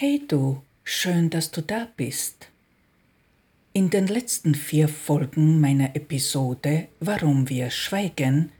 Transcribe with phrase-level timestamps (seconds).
[0.00, 2.50] Hey du, schön, dass du da bist.
[3.72, 8.52] In den letzten vier Folgen meiner Episode Warum wir schweigen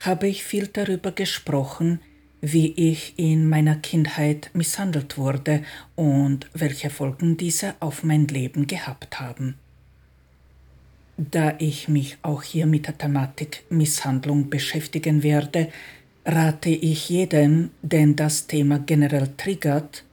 [0.00, 2.00] habe ich viel darüber gesprochen,
[2.42, 5.62] wie ich in meiner Kindheit misshandelt wurde
[5.96, 9.54] und welche Folgen diese auf mein Leben gehabt haben.
[11.16, 15.68] Da ich mich auch hier mit der Thematik Misshandlung beschäftigen werde,
[16.26, 20.04] rate ich jedem, den das Thema generell triggert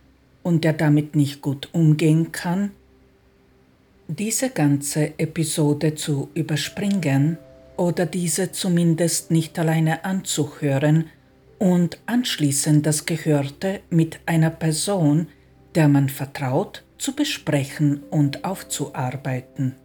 [0.44, 2.72] und der damit nicht gut umgehen kann,
[4.08, 7.38] diese ganze Episode zu überspringen
[7.78, 11.06] oder diese zumindest nicht alleine anzuhören
[11.60, 15.28] und anschließend das Gehörte mit einer Person,
[15.76, 19.76] der man vertraut, zu besprechen und aufzuarbeiten.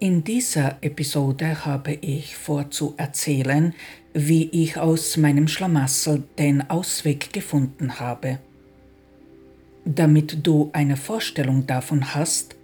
[0.00, 3.74] In dieser Episode habe ich vor zu erzählen,
[4.14, 8.38] wie ich aus meinem Schlamassel den Ausweg gefunden habe.
[9.84, 12.56] Damit du eine Vorstellung davon hast,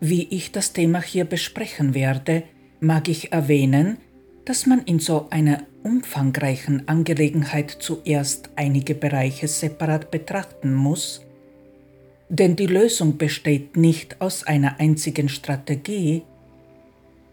[0.00, 2.44] wie ich das Thema hier besprechen werde,
[2.80, 3.98] mag ich erwähnen,
[4.44, 11.22] dass man in so einer umfangreichen Angelegenheit zuerst einige Bereiche separat betrachten muss,
[12.28, 16.22] denn die Lösung besteht nicht aus einer einzigen Strategie,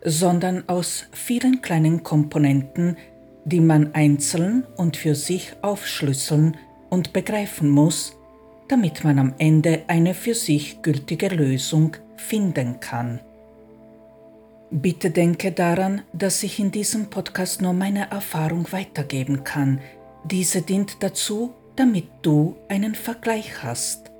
[0.04, 2.96] sondern aus vielen kleinen Komponenten,
[3.44, 6.58] die man einzeln und für sich aufschlüsseln
[6.90, 8.15] und begreifen muss,
[8.68, 13.20] damit man am Ende eine für sich gültige Lösung finden kann.
[14.72, 19.80] Bitte denke daran, dass ich in diesem Podcast nur meine Erfahrung weitergeben kann.
[20.26, 24.12] Diese dient dazu, damit du einen Vergleich hast.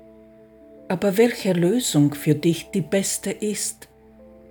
[0.88, 3.88] Aber welche Lösung für dich die beste ist,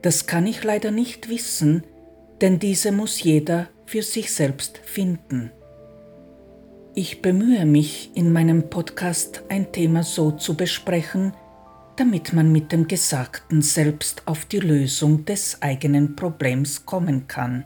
[0.01, 1.83] das kann ich leider nicht wissen,
[2.41, 5.51] denn diese muss jeder für sich selbst finden.
[6.97, 11.33] Ich bemühe mich in meinem Podcast ein Thema so zu besprechen,
[11.97, 17.65] damit man mit dem Gesagten selbst auf die Lösung des eigenen Problems kommen kann.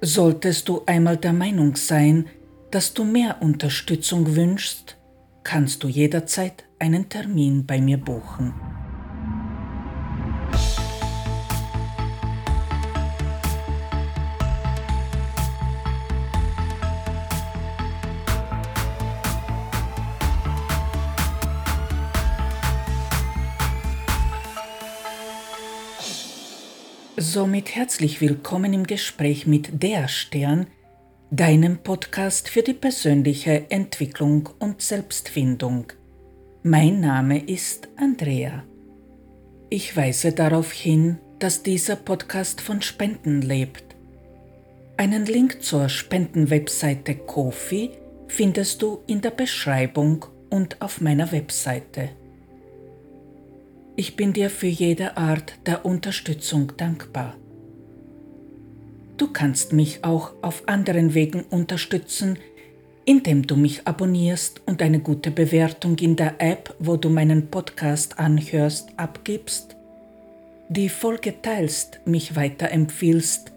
[0.00, 2.26] Solltest du einmal der Meinung sein,
[2.70, 4.96] dass du mehr Unterstützung wünschst,
[5.44, 8.54] kannst du jederzeit einen Termin bei mir buchen.
[27.24, 30.66] Somit herzlich willkommen im Gespräch mit Der Stern,
[31.30, 35.84] deinem Podcast für die persönliche Entwicklung und Selbstfindung.
[36.64, 38.64] Mein Name ist Andrea.
[39.70, 43.84] Ich weise darauf hin, dass dieser Podcast von Spenden lebt.
[44.96, 47.92] Einen Link zur Spendenwebseite Kofi
[48.26, 52.10] findest du in der Beschreibung und auf meiner Webseite.
[53.94, 57.36] Ich bin dir für jede Art der Unterstützung dankbar.
[59.18, 62.38] Du kannst mich auch auf anderen Wegen unterstützen,
[63.04, 68.18] indem du mich abonnierst und eine gute Bewertung in der App, wo du meinen Podcast
[68.18, 69.76] anhörst, abgibst,
[70.70, 73.52] die Folge teilst, mich weiterempfiehlst,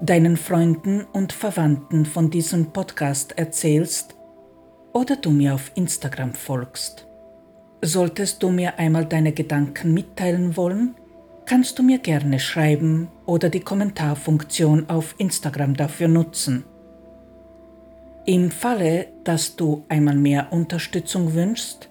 [0.00, 4.16] deinen Freunden und Verwandten von diesem Podcast erzählst
[4.92, 7.07] oder du mir auf Instagram folgst.
[7.80, 10.94] Solltest du mir einmal deine Gedanken mitteilen wollen,
[11.46, 16.64] kannst du mir gerne schreiben oder die Kommentarfunktion auf Instagram dafür nutzen.
[18.26, 21.88] Im Falle, dass du einmal mehr Unterstützung wünschst,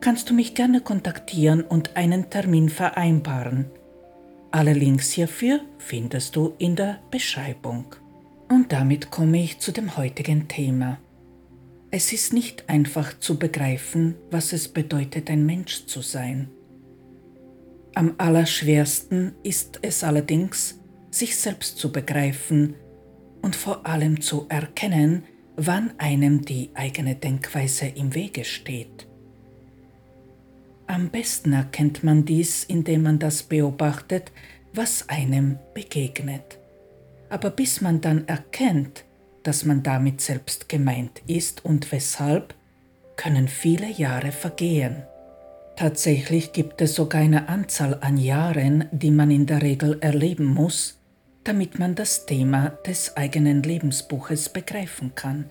[0.00, 3.70] kannst du mich gerne kontaktieren und einen Termin vereinbaren.
[4.50, 7.84] Alle Links hierfür findest du in der Beschreibung.
[8.48, 10.98] Und damit komme ich zu dem heutigen Thema.
[11.92, 16.48] Es ist nicht einfach zu begreifen, was es bedeutet, ein Mensch zu sein.
[17.94, 20.78] Am allerschwersten ist es allerdings,
[21.10, 22.76] sich selbst zu begreifen
[23.42, 25.24] und vor allem zu erkennen,
[25.56, 29.08] wann einem die eigene Denkweise im Wege steht.
[30.86, 34.30] Am besten erkennt man dies, indem man das beobachtet,
[34.72, 36.58] was einem begegnet.
[37.28, 39.04] Aber bis man dann erkennt,
[39.42, 42.54] dass man damit selbst gemeint ist und weshalb,
[43.16, 45.02] können viele Jahre vergehen.
[45.76, 50.98] Tatsächlich gibt es sogar eine Anzahl an Jahren, die man in der Regel erleben muss,
[51.44, 55.50] damit man das Thema des eigenen Lebensbuches begreifen kann.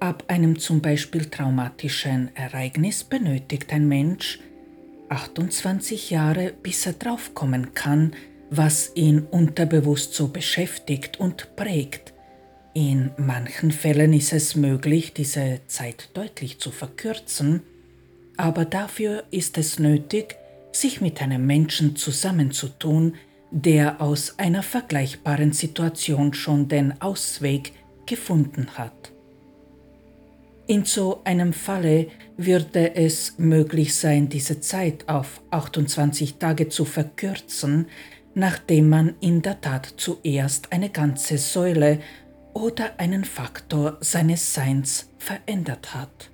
[0.00, 4.40] Ab einem zum Beispiel traumatischen Ereignis benötigt ein Mensch
[5.08, 8.12] 28 Jahre, bis er draufkommen kann,
[8.50, 12.11] was ihn unterbewusst so beschäftigt und prägt
[12.74, 17.62] in manchen Fällen ist es möglich, diese Zeit deutlich zu verkürzen,
[18.36, 20.36] aber dafür ist es nötig,
[20.72, 23.14] sich mit einem Menschen zusammenzutun,
[23.50, 27.72] der aus einer vergleichbaren Situation schon den Ausweg
[28.06, 29.12] gefunden hat.
[30.66, 32.06] In so einem Falle
[32.38, 37.86] würde es möglich sein, diese Zeit auf 28 Tage zu verkürzen,
[38.34, 41.98] nachdem man in der Tat zuerst eine ganze Säule
[42.54, 46.30] oder einen Faktor seines Seins verändert hat.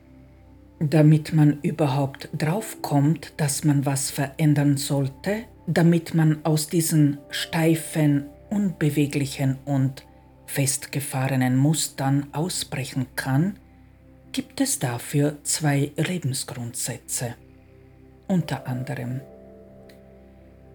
[0.80, 9.58] Damit man überhaupt draufkommt, dass man was verändern sollte, damit man aus diesen steifen, unbeweglichen
[9.64, 10.06] und
[10.46, 13.58] festgefahrenen Mustern ausbrechen kann,
[14.32, 17.34] gibt es dafür zwei Lebensgrundsätze.
[18.28, 19.20] Unter anderem.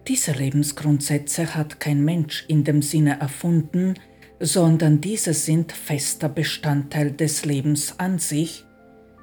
[0.06, 3.94] Diese Lebensgrundsätze hat kein Mensch in dem Sinne erfunden,
[4.40, 8.64] sondern diese sind fester Bestandteil des Lebens an sich,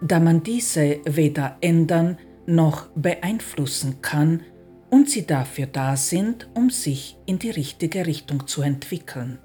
[0.02, 4.42] da man diese weder ändern noch beeinflussen kann
[4.90, 9.40] und sie dafür da sind, um sich in die richtige Richtung zu entwickeln.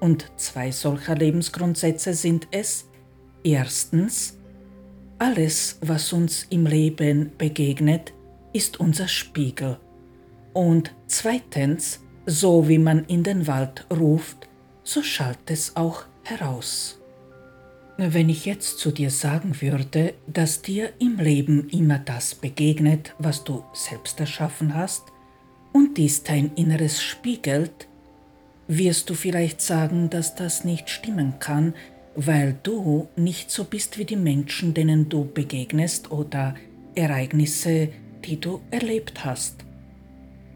[0.00, 2.88] Und zwei solcher Lebensgrundsätze sind es,
[3.42, 4.38] erstens,
[5.18, 8.14] alles, was uns im Leben begegnet,
[8.52, 9.78] ist unser Spiegel.
[10.54, 14.48] Und zweitens, so wie man in den Wald ruft,
[14.90, 16.98] so schallt es auch heraus.
[17.96, 23.44] Wenn ich jetzt zu dir sagen würde, dass dir im Leben immer das begegnet, was
[23.44, 25.04] du selbst erschaffen hast,
[25.72, 27.86] und dies dein Inneres spiegelt,
[28.66, 31.74] wirst du vielleicht sagen, dass das nicht stimmen kann,
[32.16, 36.56] weil du nicht so bist wie die Menschen, denen du begegnest oder
[36.96, 37.90] Ereignisse,
[38.24, 39.64] die du erlebt hast.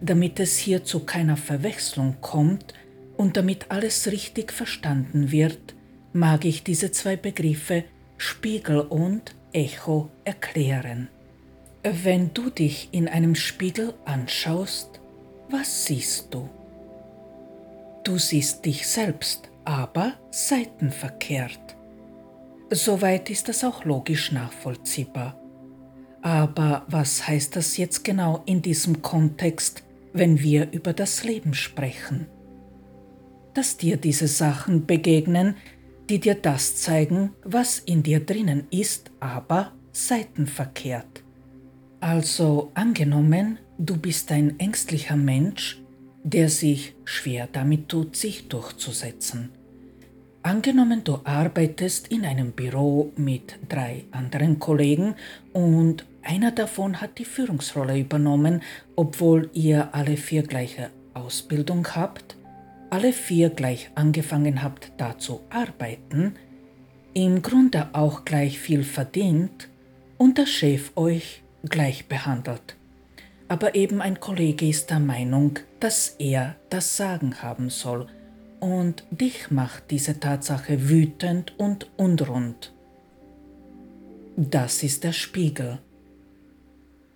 [0.01, 2.75] Damit es hier zu keiner Verwechslung kommt
[3.17, 5.75] und damit alles richtig verstanden wird,
[6.13, 7.85] mag ich diese zwei Begriffe
[8.17, 11.09] Spiegel und Echo erklären.
[11.83, 15.01] Wenn du dich in einem Spiegel anschaust,
[15.51, 16.49] was siehst du?
[18.05, 21.77] Du siehst dich selbst, aber seitenverkehrt.
[22.71, 25.39] Soweit ist das auch logisch nachvollziehbar.
[26.23, 29.83] Aber was heißt das jetzt genau in diesem Kontext,
[30.13, 32.27] wenn wir über das Leben sprechen?
[33.55, 35.57] Dass dir diese Sachen begegnen,
[36.09, 41.23] die dir das zeigen, was in dir drinnen ist, aber seitenverkehrt.
[42.01, 45.81] Also angenommen, du bist ein ängstlicher Mensch,
[46.23, 49.51] der sich schwer damit tut, sich durchzusetzen.
[50.43, 55.15] Angenommen, du arbeitest in einem Büro mit drei anderen Kollegen
[55.55, 58.63] und einer davon hat die Führungsrolle übernommen,
[58.97, 62.37] obwohl ihr alle vier gleiche Ausbildung habt
[62.95, 66.37] alle vier gleich angefangen habt, da zu arbeiten,
[67.13, 69.69] im Grunde auch gleich viel verdient
[70.17, 72.77] und der Chef euch gleich behandelt.
[73.49, 78.07] Aber eben ein Kollege ist der Meinung, dass er das Sagen haben soll
[78.61, 82.73] und dich macht diese Tatsache wütend und unrund.
[84.37, 85.81] Das ist der Spiegel.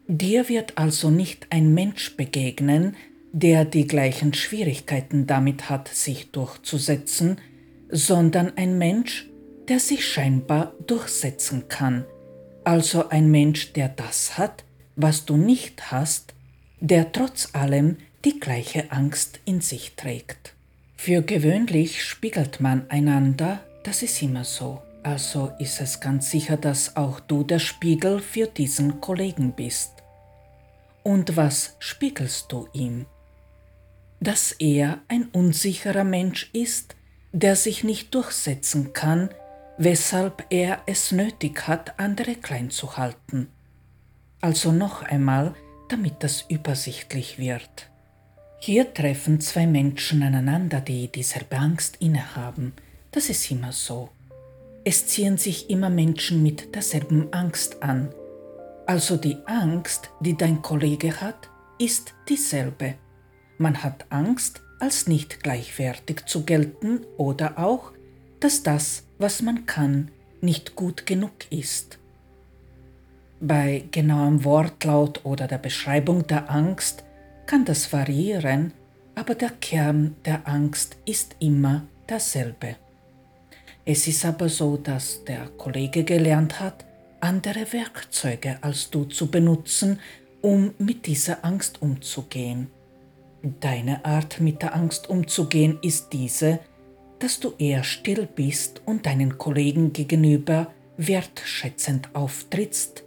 [0.09, 2.97] Dir wird also nicht ein Mensch begegnen,
[3.33, 7.39] der die gleichen Schwierigkeiten damit hat, sich durchzusetzen,
[7.91, 9.29] sondern ein Mensch,
[9.69, 12.05] der sich scheinbar durchsetzen kann,
[12.65, 14.65] also ein Mensch, der das hat,
[14.97, 16.35] was du nicht hast,
[16.81, 20.55] der trotz allem die gleiche Angst in sich trägt.
[20.97, 26.97] Für gewöhnlich spiegelt man einander, das ist immer so, also ist es ganz sicher, dass
[26.97, 29.93] auch du der Spiegel für diesen Kollegen bist.
[31.05, 33.07] Und was spiegelst du ihm?
[34.21, 36.97] Dass er ein unsicherer Mensch ist,
[37.33, 39.31] der sich nicht durchsetzen kann,
[39.77, 43.49] weshalb er es nötig hat, andere klein zu halten.
[44.41, 45.55] Also noch einmal,
[45.89, 47.89] damit das übersichtlich wird.
[48.61, 52.73] Hier treffen zwei Menschen aneinander, die dieselbe Angst innehaben.
[53.13, 54.11] Das ist immer so.
[54.85, 58.13] Es ziehen sich immer Menschen mit derselben Angst an.
[58.87, 61.49] Also die Angst, die dein Kollege hat,
[61.79, 62.95] ist dieselbe.
[63.59, 67.93] Man hat Angst, als nicht gleichwertig zu gelten oder auch,
[68.41, 70.11] dass das, was man kann,
[70.41, 71.99] nicht gut genug ist.
[73.41, 77.05] Bei genauem Wortlaut oder der Beschreibung der Angst
[77.47, 78.73] kann das variieren,
[79.15, 82.77] aber der Kern der Angst ist immer derselbe.
[83.85, 86.85] Es ist aber so, dass der Kollege gelernt hat,
[87.21, 89.99] andere Werkzeuge als du zu benutzen,
[90.43, 92.71] um mit dieser Angst umzugehen.
[93.43, 96.59] Deine Art mit der Angst umzugehen ist diese,
[97.21, 103.05] dass du eher still bist und deinen Kollegen gegenüber wertschätzend auftrittst,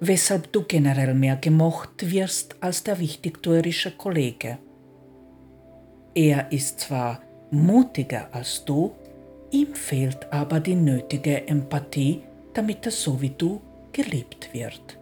[0.00, 4.58] weshalb du generell mehr gemocht wirst als der wichtigtuerische Kollege.
[6.14, 8.92] Er ist zwar mutiger als du,
[9.50, 12.22] ihm fehlt aber die nötige Empathie,
[12.54, 13.60] damit er so wie du
[13.92, 14.98] geliebt wird.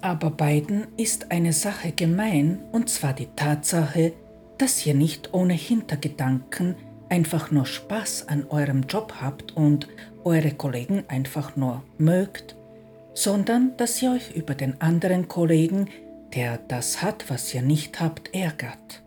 [0.00, 4.12] Aber beiden ist eine Sache gemein, und zwar die Tatsache,
[4.58, 6.76] dass ihr nicht ohne Hintergedanken
[7.08, 9.88] einfach nur Spaß an eurem Job habt und
[10.24, 12.56] eure Kollegen einfach nur mögt,
[13.14, 15.88] sondern dass ihr euch über den anderen Kollegen,
[16.34, 19.02] der das hat, was ihr nicht habt, ärgert.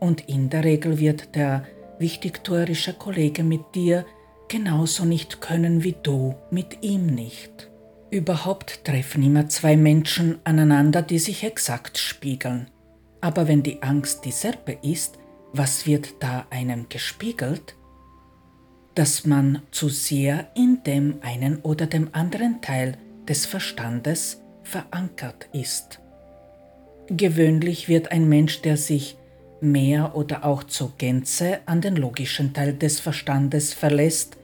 [0.00, 1.64] Und in der Regel wird der
[1.98, 4.04] wichtigtuerische Kollege mit dir
[4.48, 7.70] genauso nicht können wie du mit ihm nicht.
[8.10, 12.68] Überhaupt treffen immer zwei Menschen aneinander, die sich exakt spiegeln.
[13.20, 15.18] Aber wenn die Angst dieselbe ist,
[15.52, 17.76] was wird da einem gespiegelt?
[18.94, 22.96] Dass man zu sehr in dem einen oder dem anderen Teil
[23.28, 26.00] des Verstandes verankert ist.
[27.08, 29.16] Gewöhnlich wird ein Mensch, der sich
[29.60, 34.36] mehr oder auch zur Gänze an den logischen Teil des Verstandes verlässt,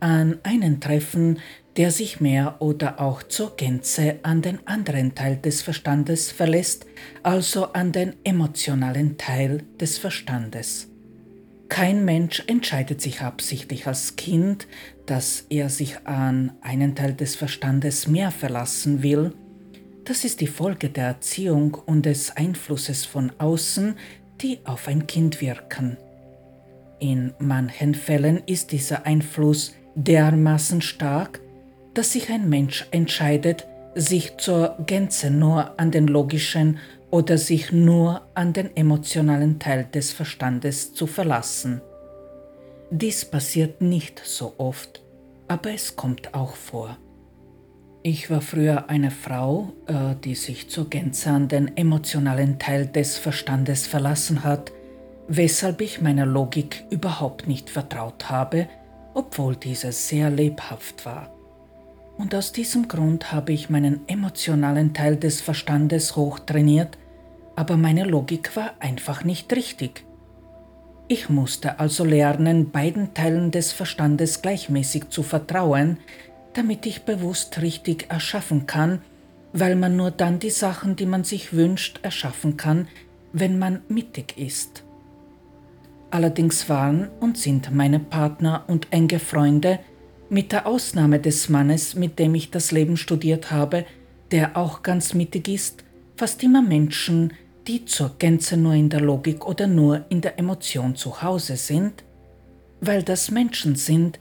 [0.00, 1.38] an einen treffen,
[1.76, 6.86] der sich mehr oder auch zur Gänze an den anderen Teil des Verstandes verlässt,
[7.22, 10.88] also an den emotionalen Teil des Verstandes.
[11.68, 14.66] Kein Mensch entscheidet sich absichtlich als Kind,
[15.06, 19.32] dass er sich an einen Teil des Verstandes mehr verlassen will.
[20.04, 23.94] Das ist die Folge der Erziehung und des Einflusses von außen,
[24.40, 25.96] die auf ein Kind wirken.
[26.98, 31.40] In manchen Fällen ist dieser Einfluss dermaßen stark,
[31.94, 36.78] dass sich ein Mensch entscheidet, sich zur Gänze nur an den logischen
[37.10, 41.80] oder sich nur an den emotionalen Teil des Verstandes zu verlassen.
[42.90, 45.02] Dies passiert nicht so oft,
[45.48, 46.96] aber es kommt auch vor.
[48.02, 53.18] Ich war früher eine Frau, äh, die sich zur Gänze an den emotionalen Teil des
[53.18, 54.72] Verstandes verlassen hat,
[55.28, 58.68] weshalb ich meiner Logik überhaupt nicht vertraut habe,
[59.14, 61.30] obwohl diese sehr lebhaft war.
[62.16, 66.98] Und aus diesem Grund habe ich meinen emotionalen Teil des Verstandes hochtrainiert,
[67.56, 70.04] aber meine Logik war einfach nicht richtig.
[71.08, 75.96] Ich musste also lernen, beiden Teilen des Verstandes gleichmäßig zu vertrauen,
[76.52, 79.02] damit ich bewusst richtig erschaffen kann,
[79.52, 82.86] weil man nur dann die Sachen, die man sich wünscht, erschaffen kann,
[83.32, 84.84] wenn man mittig ist.
[86.10, 89.78] Allerdings waren und sind meine Partner und enge Freunde,
[90.28, 93.84] mit der Ausnahme des Mannes, mit dem ich das Leben studiert habe,
[94.30, 95.84] der auch ganz mittig ist,
[96.16, 97.32] fast immer Menschen,
[97.66, 102.04] die zur Gänze nur in der Logik oder nur in der Emotion zu Hause sind,
[102.80, 104.18] weil das Menschen sind,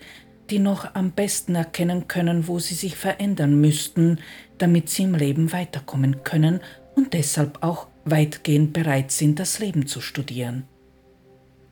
[0.49, 4.19] die noch am besten erkennen können, wo sie sich verändern müssten,
[4.57, 6.59] damit sie im Leben weiterkommen können
[6.95, 10.63] und deshalb auch weitgehend bereit sind, das Leben zu studieren.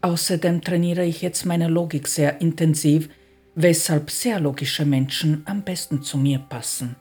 [0.02, 3.10] Außerdem trainiere ich jetzt meine Logik sehr intensiv,
[3.56, 6.96] weshalb sehr logische Menschen am besten zu mir passen.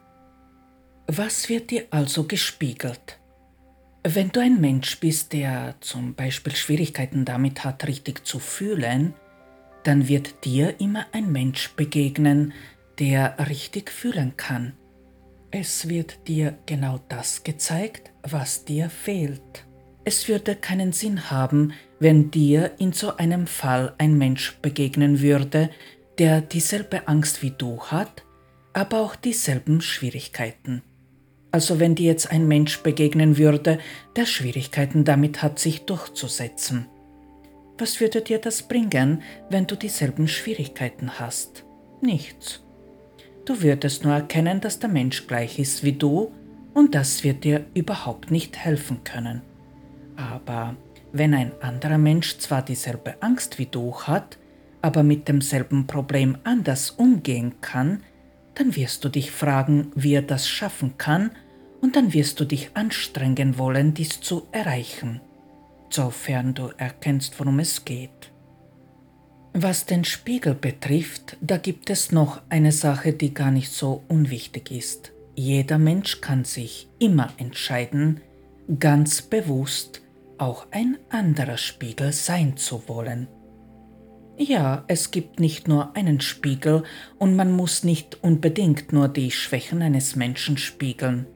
[1.07, 3.19] Was wird dir also gespiegelt?
[4.03, 9.15] Wenn du ein Mensch bist, der zum Beispiel Schwierigkeiten damit hat, richtig zu fühlen,
[9.83, 12.53] dann wird dir immer ein Mensch begegnen,
[12.99, 14.73] der richtig fühlen kann.
[15.51, 19.65] Es wird dir genau das gezeigt, was dir fehlt.
[20.05, 25.71] Es würde keinen Sinn haben, wenn dir in so einem Fall ein Mensch begegnen würde,
[26.19, 28.25] der dieselbe Angst wie du hat,
[28.73, 30.83] aber auch dieselben Schwierigkeiten.
[31.51, 33.79] Also wenn dir jetzt ein Mensch begegnen würde,
[34.15, 36.87] der Schwierigkeiten damit hat, sich durchzusetzen.
[37.79, 41.65] Was würde dir das bringen, wenn du dieselben Schwierigkeiten hast?
[42.03, 42.63] Nichts.
[43.45, 46.33] Du würdest nur erkennen, dass der Mensch gleich ist wie du
[46.75, 49.43] und das wird dir überhaupt nicht helfen können.
[50.17, 50.77] Aber
[51.19, 54.39] wenn ein anderer Mensch zwar dieselbe Angst wie du hat,
[54.83, 58.03] aber mit demselben Problem anders umgehen kann,
[58.55, 61.31] dann wirst du dich fragen, wie er das schaffen kann,
[61.81, 65.21] und dann wirst du dich anstrengen wollen, dies zu erreichen
[65.91, 68.33] sofern du erkennst, worum es geht.
[69.53, 74.71] Was den Spiegel betrifft, da gibt es noch eine Sache, die gar nicht so unwichtig
[74.71, 75.13] ist.
[75.35, 78.21] Jeder Mensch kann sich immer entscheiden,
[78.79, 80.03] ganz bewusst
[80.39, 83.29] auch ein anderer Spiegel sein zu wollen.
[84.39, 86.83] Ja, es gibt nicht nur einen Spiegel
[87.19, 91.27] und man muss nicht unbedingt nur die Schwächen eines Menschen spiegeln.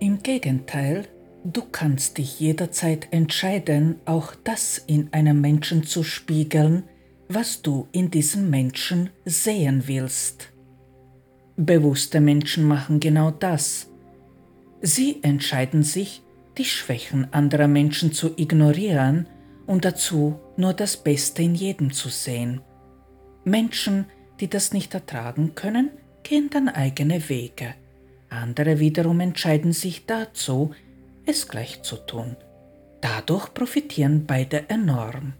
[0.00, 1.06] Im Gegenteil,
[1.44, 6.84] Du kannst dich jederzeit entscheiden, auch das in einem Menschen zu spiegeln,
[7.28, 10.52] was du in diesem Menschen sehen willst.
[11.56, 13.90] Bewusste Menschen machen genau das.
[14.82, 16.22] Sie entscheiden sich,
[16.58, 19.26] die Schwächen anderer Menschen zu ignorieren
[19.66, 22.60] und dazu nur das Beste in jedem zu sehen.
[23.44, 24.06] Menschen,
[24.40, 25.90] die das nicht ertragen können,
[26.22, 27.74] gehen dann eigene Wege.
[28.28, 30.72] Andere wiederum entscheiden sich dazu,
[31.26, 32.36] es gleich zu tun.
[33.00, 35.34] Dadurch profitieren beide enorm.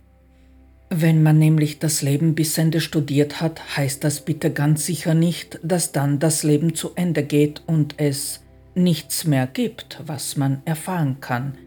[0.89, 5.61] Wenn man nämlich das Leben bis Ende studiert hat, heißt das bitte ganz sicher nicht,
[5.63, 8.43] dass dann das Leben zu Ende geht und es
[8.75, 11.59] nichts mehr gibt, was man erfahren kann.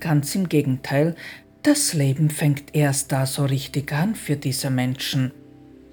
[0.00, 1.14] Ganz im Gegenteil,
[1.62, 5.32] das Leben fängt erst da so richtig an für diese Menschen.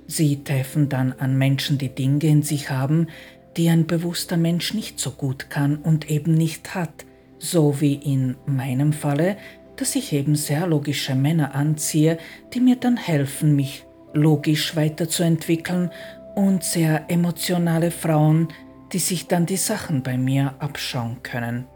[0.08, 3.08] Sie treffen dann an Menschen, die Dinge in sich haben,
[3.56, 7.06] die ein bewusster Mensch nicht so gut kann und eben nicht hat,
[7.38, 9.38] so wie in meinem Falle,
[9.75, 12.18] dass ich eben sehr logische Männer anziehe,
[12.53, 15.91] die mir dann helfen, mich logisch weiterzuentwickeln
[16.36, 18.50] und sehr emotionale Frauen,
[18.91, 21.67] die sich dann die Sachen bei mir abschauen können.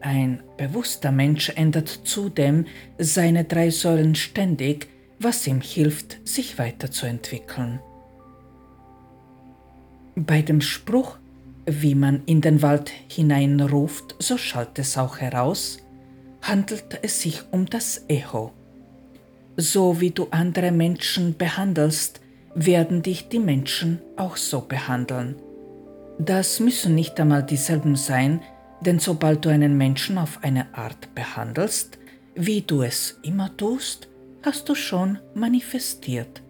[0.00, 2.66] Ein bewusster Mensch ändert zudem
[2.98, 4.88] seine drei Säulen ständig,
[5.18, 7.80] was ihm hilft, sich weiterzuentwickeln.
[10.14, 11.18] Bei dem Spruch,
[11.66, 15.78] wie man in den Wald hineinruft, so schallt es auch heraus,
[16.42, 18.52] handelt es sich um das Echo.
[19.56, 22.20] So wie du andere Menschen behandelst,
[22.54, 25.36] werden dich die Menschen auch so behandeln.
[26.18, 28.40] Das müssen nicht einmal dieselben sein,
[28.80, 31.98] denn sobald du einen Menschen auf eine Art behandelst,
[32.34, 34.08] wie du es immer tust,
[34.42, 36.42] hast du schon manifestiert.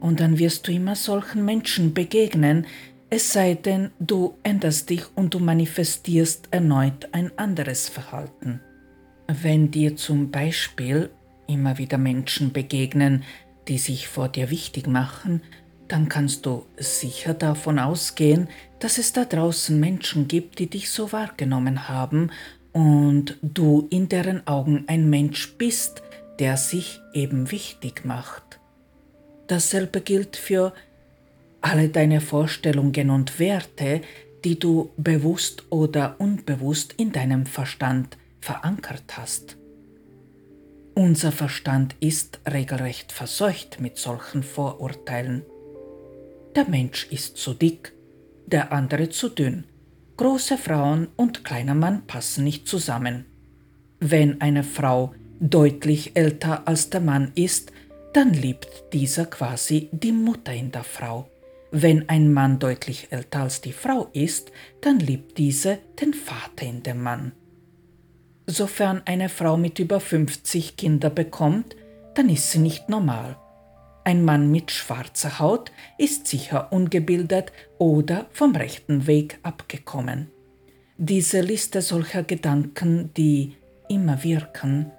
[0.00, 2.66] Und dann wirst du immer solchen Menschen begegnen,
[3.10, 8.60] es sei denn, du änderst dich und du manifestierst erneut ein anderes Verhalten.
[9.28, 11.10] Wenn dir zum Beispiel
[11.46, 13.22] immer wieder Menschen begegnen,
[13.68, 15.42] die sich vor dir wichtig machen,
[15.92, 21.12] dann kannst du sicher davon ausgehen, dass es da draußen Menschen gibt, die dich so
[21.12, 22.30] wahrgenommen haben
[22.72, 26.02] und du in deren Augen ein Mensch bist,
[26.38, 28.58] der sich eben wichtig macht.
[29.48, 30.72] Dasselbe gilt für
[31.60, 34.00] alle deine Vorstellungen und Werte,
[34.46, 39.58] die du bewusst oder unbewusst in deinem Verstand verankert hast.
[40.94, 45.42] Unser Verstand ist regelrecht verseucht mit solchen Vorurteilen.
[46.54, 47.94] Der Mensch ist zu dick,
[48.46, 49.64] der andere zu dünn.
[50.18, 53.24] Große Frauen und kleiner Mann passen nicht zusammen.
[54.00, 57.72] Wenn eine Frau deutlich älter als der Mann ist,
[58.12, 61.30] dann liebt dieser quasi die Mutter in der Frau.
[61.70, 66.82] Wenn ein Mann deutlich älter als die Frau ist, dann liebt diese den Vater in
[66.82, 67.32] dem Mann.
[68.46, 71.76] Sofern eine Frau mit über 50 Kinder bekommt,
[72.14, 73.38] dann ist sie nicht normal.
[74.04, 80.28] Ein Mann mit schwarzer Haut ist sicher ungebildet oder vom rechten Weg abgekommen.
[80.98, 83.56] Diese Liste solcher Gedanken, die
[83.88, 84.90] immer wirken,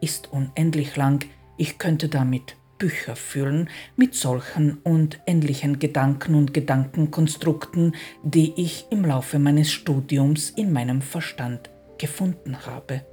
[0.00, 1.24] ist unendlich lang.
[1.56, 9.04] Ich könnte damit Bücher füllen mit solchen und ähnlichen Gedanken und Gedankenkonstrukten, die ich im
[9.04, 13.04] Laufe meines Studiums in meinem Verstand gefunden habe.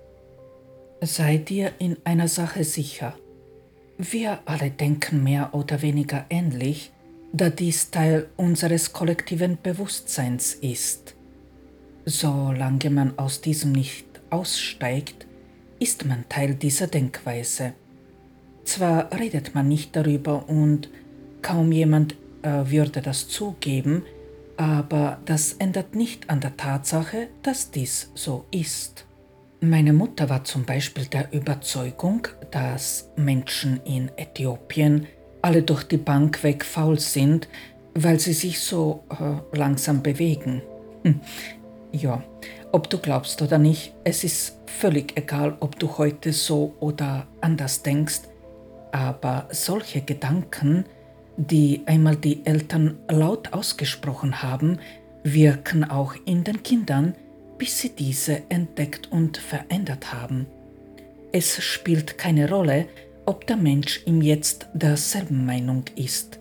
[1.01, 3.15] Sei dir in einer Sache sicher.
[3.97, 6.91] Wir alle denken mehr oder weniger ähnlich,
[7.31, 11.15] da dies Teil unseres kollektiven Bewusstseins ist.
[12.03, 15.25] Solange man aus diesem nicht aussteigt,
[15.79, 17.73] ist man Teil dieser Denkweise.
[18.65, 20.89] Zwar redet man nicht darüber und
[21.41, 24.03] kaum jemand äh, würde das zugeben,
[24.57, 29.05] aber das ändert nicht an der Tatsache, dass dies so ist.
[29.61, 35.07] Meine Mutter war zum Beispiel der Überzeugung, dass Menschen in Äthiopien
[35.41, 37.49] alle durch die Bank weg faul sind,
[37.93, 40.61] weil sie sich so äh, langsam bewegen.
[41.03, 41.19] Hm.
[41.91, 42.23] Ja,
[42.71, 47.83] ob du glaubst oder nicht, es ist völlig egal, ob du heute so oder anders
[47.83, 48.21] denkst,
[48.93, 50.85] aber solche Gedanken
[51.37, 54.79] die einmal die Eltern laut ausgesprochen haben,
[55.23, 57.13] wirken auch in den Kindern,
[57.57, 60.47] bis sie diese entdeckt und verändert haben.
[61.37, 62.87] Es spielt keine Rolle,
[63.25, 66.39] ob der Mensch im Jetzt derselben Meinung ist,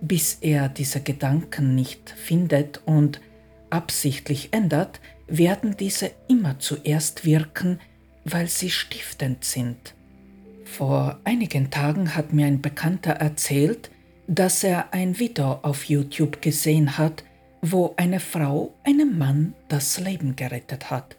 [0.00, 3.20] bis er diese Gedanken nicht findet und
[3.68, 7.80] absichtlich ändert, werden diese immer zuerst wirken,
[8.24, 9.94] weil sie stiftend sind.
[10.64, 13.90] Vor einigen Tagen hat mir ein Bekannter erzählt,
[14.26, 17.24] dass er ein Video auf YouTube gesehen hat,
[17.60, 21.18] wo eine Frau einem Mann das Leben gerettet hat.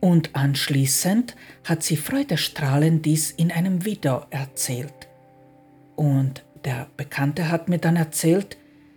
[0.00, 1.34] Und anschließend
[1.64, 5.08] hat sie freudestrahlend dies in einem Video erzählt.
[5.96, 8.56] Und der Bekannte hat mir dann erzählt,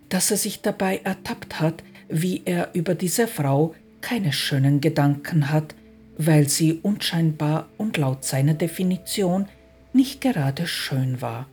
[0.10, 5.74] dass er sich dabei ertappt hat, wie er über diese Frau keine schönen Gedanken hat,
[6.18, 9.48] weil sie unscheinbar und laut seiner Definition
[9.94, 11.48] nicht gerade schön war.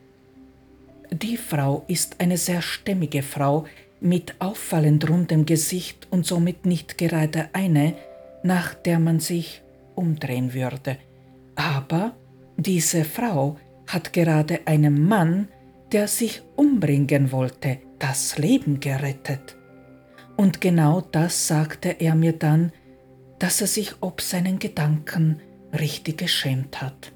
[1.10, 3.64] Die Frau ist eine sehr stämmige Frau
[4.00, 7.94] mit auffallend rundem Gesicht und somit nicht gerade eine,
[8.42, 9.62] nach der man sich
[9.94, 10.98] umdrehen würde.
[11.54, 12.16] Aber
[12.56, 15.48] diese Frau hat gerade einem Mann,
[15.92, 19.56] der sich umbringen wollte, das Leben gerettet.
[20.36, 22.72] Und genau das sagte er mir dann,
[23.38, 25.40] dass er sich ob seinen Gedanken
[25.78, 27.12] richtig geschämt hat.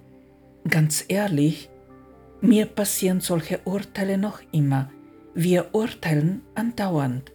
[0.69, 1.71] Ganz ehrlich,
[2.41, 4.91] mir passieren solche Urteile noch immer.
[5.35, 7.33] Wir urteilen andauernd.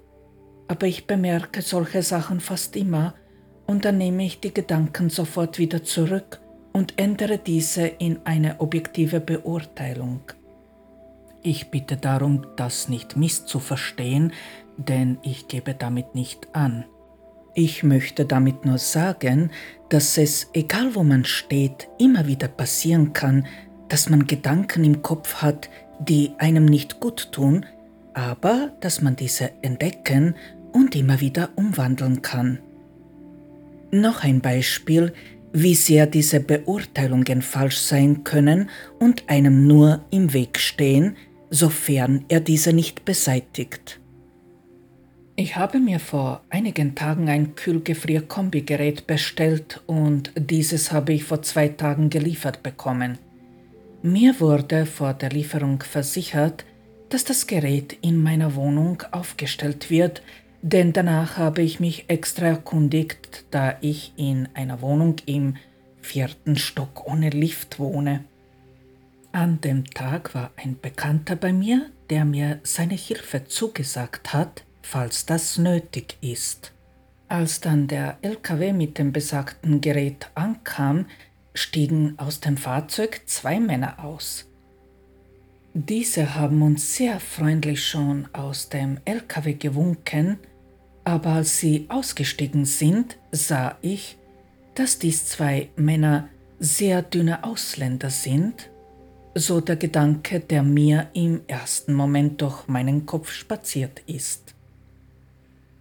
[0.67, 3.13] Aber ich bemerke solche Sachen fast immer
[3.67, 6.39] und dann nehme ich die Gedanken sofort wieder zurück
[6.73, 10.21] und ändere diese in eine objektive Beurteilung.
[11.43, 14.34] Ich bitte darum, das nicht misszuverstehen,
[14.77, 16.86] denn ich gebe damit nicht an.
[17.53, 19.51] Ich möchte damit nur sagen,
[19.89, 23.47] dass es, egal wo man steht, immer wieder passieren kann,
[23.89, 27.65] dass man Gedanken im Kopf hat, die einem nicht gut tun,
[28.13, 30.36] aber dass man diese entdecken
[30.71, 32.60] und immer wieder umwandeln kann.
[33.91, 35.13] Noch ein Beispiel,
[35.54, 38.69] wie sehr diese Beurteilungen falsch sein können
[39.00, 41.15] und einem nur im Weg stehen,
[41.50, 44.00] sofern er diese nicht beseitigt.
[45.36, 51.67] Ich habe mir vor einigen Tagen ein Kühlgefrier-Kombigerät bestellt und dieses habe ich vor zwei
[51.67, 53.19] Tagen geliefert bekommen.
[54.02, 56.65] Mir wurde vor der Lieferung versichert,
[57.10, 60.21] dass das Gerät in meiner Wohnung aufgestellt wird,
[60.67, 65.56] denn danach habe ich mich extra erkundigt, da ich in einer Wohnung im
[66.01, 68.25] vierten Stock ohne Lift wohne.
[69.32, 75.25] An dem Tag war ein Bekannter bei mir, der mir seine Hilfe zugesagt hat, falls
[75.25, 76.73] das nötig ist.
[77.30, 81.06] Als dann der LKW mit dem besagten Gerät ankam,
[81.53, 84.49] stiegen aus dem Fahrzeug zwei Männer aus.
[85.73, 90.39] Diese haben uns sehr freundlich schon aus dem LKW gewunken,
[91.08, 94.17] aber als sie ausgestiegen sind, sah ich,
[94.76, 96.28] dass dies zwei Männer
[96.60, 98.70] sehr dünne Ausländer sind,
[99.34, 104.54] so der Gedanke, der mir im ersten Moment durch meinen Kopf spaziert ist.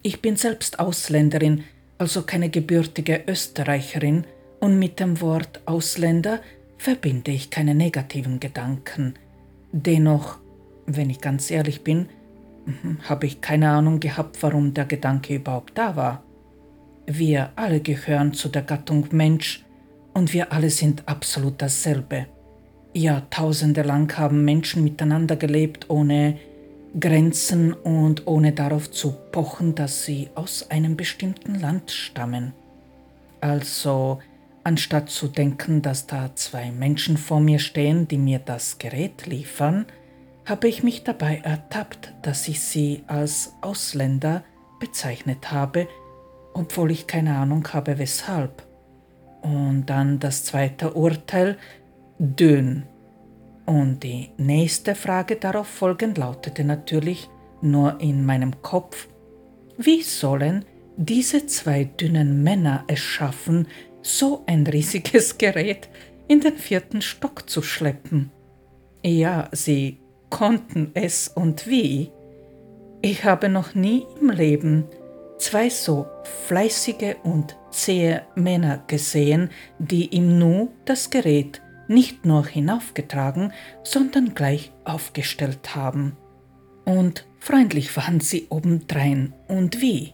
[0.01, 1.65] Ich bin selbst Ausländerin,
[1.97, 4.23] also keine gebürtige Österreicherin,
[4.61, 6.39] und mit dem Wort Ausländer
[6.77, 9.15] verbinde ich keine negativen Gedanken.
[9.73, 10.37] Dennoch,
[10.85, 12.07] wenn ich ganz ehrlich bin,
[13.07, 16.23] habe ich keine Ahnung gehabt, warum der Gedanke überhaupt da war.
[17.05, 19.63] Wir alle gehören zu der Gattung Mensch
[20.13, 22.27] und wir alle sind absolut dasselbe.
[22.93, 26.37] Jahrtausende lang haben Menschen miteinander gelebt, ohne
[26.99, 32.53] Grenzen und ohne darauf zu pochen, dass sie aus einem bestimmten Land stammen.
[33.39, 34.19] Also,
[34.63, 39.85] anstatt zu denken, dass da zwei Menschen vor mir stehen, die mir das Gerät liefern,
[40.47, 44.43] habe ich mich dabei ertappt, dass ich sie als Ausländer
[44.79, 45.87] bezeichnet habe,
[46.53, 48.65] obwohl ich keine Ahnung habe weshalb.
[49.41, 51.57] Und dann das zweite Urteil,
[52.17, 52.83] dünn
[53.65, 57.29] und die nächste Frage darauf folgend lautete natürlich
[57.61, 59.07] nur in meinem Kopf,
[59.77, 63.67] wie sollen diese zwei dünnen Männer es schaffen,
[64.01, 65.89] so ein riesiges Gerät
[66.27, 68.31] in den vierten Stock zu schleppen?
[69.03, 69.99] Ja, sie
[70.29, 72.11] konnten es und wie?
[73.01, 74.85] Ich habe noch nie im Leben
[75.37, 76.07] zwei so
[76.47, 84.71] fleißige und zähe Männer gesehen, die im Nu das Gerät nicht nur hinaufgetragen, sondern gleich
[84.83, 86.17] aufgestellt haben.
[86.85, 90.13] Und freundlich waren sie obendrein und wie.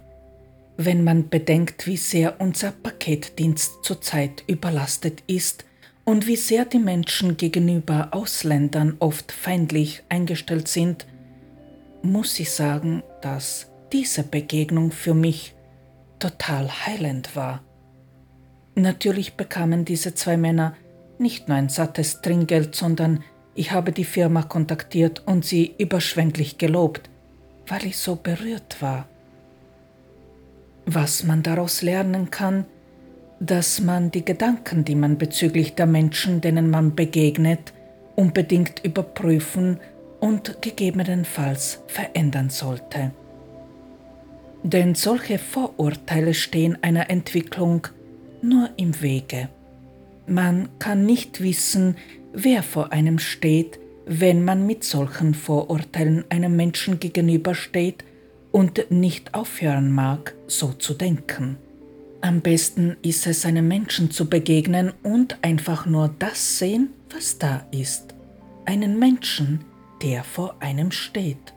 [0.78, 5.66] Wenn man bedenkt, wie sehr unser Paketdienst zurzeit überlastet ist
[6.06, 11.06] und wie sehr die Menschen gegenüber Ausländern oft feindlich eingestellt sind,
[12.02, 15.56] muss ich sagen, dass diese Begegnung für mich
[16.20, 17.64] total heilend war.
[18.76, 20.76] Natürlich bekamen diese zwei Männer
[21.20, 23.24] nicht nur ein sattes Trinkgeld, sondern
[23.56, 27.10] ich habe die Firma kontaktiert und sie überschwänglich gelobt,
[27.68, 29.08] weil ich so berührt war.
[30.86, 32.66] Was man daraus lernen kann,
[33.46, 37.74] dass man die Gedanken, die man bezüglich der Menschen, denen man begegnet,
[38.16, 39.80] unbedingt überprüfen
[40.22, 43.12] und gegebenenfalls verändern sollte.
[44.64, 47.88] Denn solche Vorurteile stehen einer Entwicklung
[48.42, 49.50] nur im Wege.
[50.26, 51.98] Man kann nicht wissen,
[52.32, 58.06] wer vor einem steht, wenn man mit solchen Vorurteilen einem Menschen gegenübersteht
[58.54, 61.58] und nicht aufhören mag, so zu denken.
[62.24, 67.66] Am besten ist es, einem Menschen zu begegnen und einfach nur das sehen, was da
[67.72, 68.16] ist.
[68.64, 69.66] Einen Menschen,
[70.02, 71.54] der vor einem steht.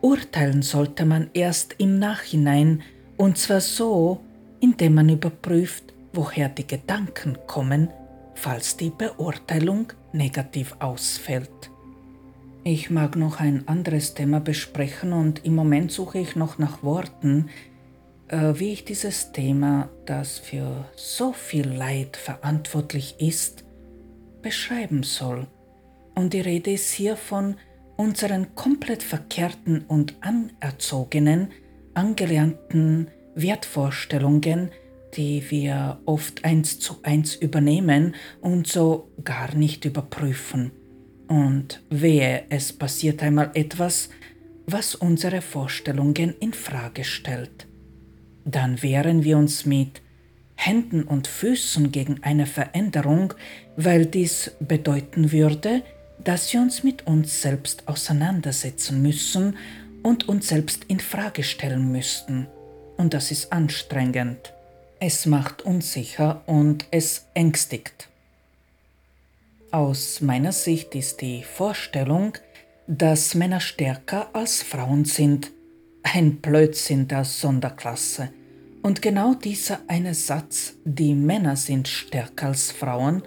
[0.00, 2.80] Urteilen sollte man erst im Nachhinein,
[3.18, 4.20] und zwar so,
[4.58, 7.90] indem man überprüft, woher die Gedanken kommen,
[8.34, 11.70] falls die Beurteilung negativ ausfällt.
[12.64, 17.50] Ich mag noch ein anderes Thema besprechen und im Moment suche ich noch nach Worten,
[18.30, 23.64] wie ich dieses Thema, das für so viel Leid verantwortlich ist,
[24.42, 25.46] beschreiben soll.
[26.14, 27.56] Und die Rede ist hier von
[27.96, 31.52] unseren komplett verkehrten und anerzogenen,
[31.94, 34.70] angelernten Wertvorstellungen,
[35.16, 40.72] die wir oft eins zu eins übernehmen und so gar nicht überprüfen.
[41.28, 44.08] Und wehe, es passiert einmal etwas,
[44.66, 47.66] was unsere Vorstellungen in Frage stellt.
[48.44, 50.02] Dann wehren wir uns mit
[50.56, 53.34] Händen und Füßen gegen eine Veränderung,
[53.76, 55.82] weil dies bedeuten würde,
[56.22, 59.56] dass wir uns mit uns selbst auseinandersetzen müssen
[60.02, 62.46] und uns selbst in Frage stellen müssten.
[62.96, 64.52] Und das ist anstrengend.
[65.00, 68.08] Es macht unsicher und es ängstigt.
[69.70, 72.34] Aus meiner Sicht ist die Vorstellung,
[72.86, 75.50] dass Männer stärker als Frauen sind,
[76.04, 78.30] ein Blödsinn der Sonderklasse.
[78.82, 83.22] Und genau dieser eine Satz, die Männer sind stärker als Frauen,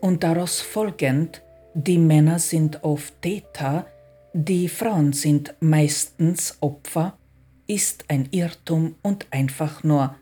[0.00, 1.42] und daraus folgend,
[1.74, 3.86] die Männer sind oft Täter,
[4.32, 7.18] die Frauen sind meistens Opfer,
[7.66, 10.16] ist ein Irrtum und einfach nur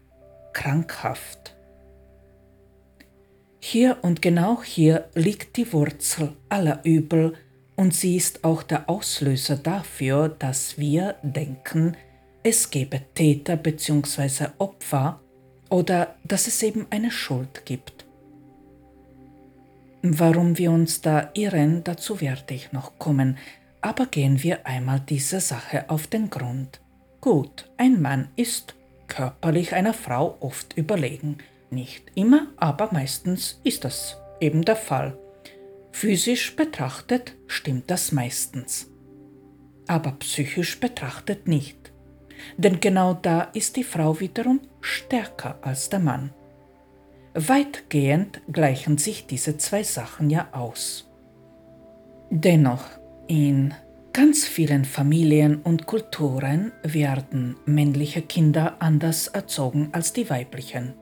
[0.52, 1.56] krankhaft.
[3.60, 7.34] Hier und genau hier liegt die Wurzel aller Übel
[7.78, 11.96] und sie ist auch der Auslöser dafür, dass wir denken,
[12.42, 14.48] es gebe Täter bzw.
[14.58, 15.20] Opfer
[15.70, 18.04] oder dass es eben eine Schuld gibt.
[20.02, 23.38] Warum wir uns da irren, dazu werde ich noch kommen,
[23.80, 26.80] aber gehen wir einmal dieser Sache auf den Grund.
[27.20, 28.74] Gut, ein Mann ist
[29.06, 31.38] körperlich einer Frau oft überlegen.
[31.70, 35.16] Nicht immer, aber meistens ist das eben der Fall.
[36.00, 38.88] Physisch betrachtet stimmt das meistens.
[39.88, 41.92] Aber psychisch betrachtet nicht.
[42.56, 46.32] Denn genau da ist die Frau wiederum stärker als der Mann.
[47.34, 51.10] Weitgehend gleichen sich diese zwei Sachen ja aus.
[52.30, 52.84] Dennoch,
[53.26, 53.74] in
[54.12, 60.94] ganz vielen Familien und Kulturen werden männliche Kinder anders erzogen als die weiblichen.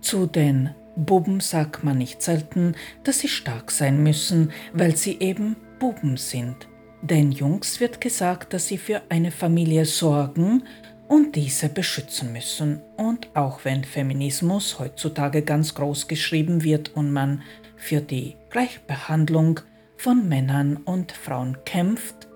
[0.00, 2.74] Zu den Buben sagt man nicht selten,
[3.04, 6.68] dass sie stark sein müssen, weil sie eben Buben sind.
[7.00, 10.64] Den Jungs wird gesagt, dass sie für eine Familie sorgen
[11.08, 12.80] und diese beschützen müssen.
[12.96, 17.42] Und auch wenn Feminismus heutzutage ganz groß geschrieben wird und man
[17.76, 19.60] für die Gleichbehandlung
[19.96, 22.28] von Männern und Frauen kämpft,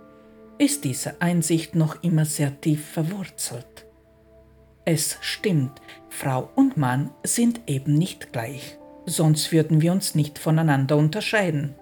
[0.58, 3.75] ist diese Einsicht noch immer sehr tief verwurzelt.
[4.88, 10.96] Es stimmt, Frau und Mann sind eben nicht gleich, sonst würden wir uns nicht voneinander
[10.96, 11.74] unterscheiden.